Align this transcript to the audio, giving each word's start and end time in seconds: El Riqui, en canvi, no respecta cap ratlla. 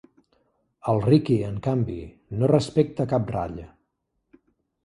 El 0.93 1.01
Riqui, 1.03 1.37
en 1.49 1.59
canvi, 1.69 1.99
no 2.39 2.51
respecta 2.53 3.07
cap 3.15 3.33
ratlla. 3.37 3.67